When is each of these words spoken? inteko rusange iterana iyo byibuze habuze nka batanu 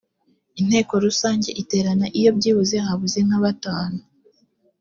inteko 0.61 0.93
rusange 1.05 1.49
iterana 1.61 2.05
iyo 2.19 2.29
byibuze 2.37 2.75
habuze 2.85 3.19
nka 3.27 3.39
batanu 3.43 3.99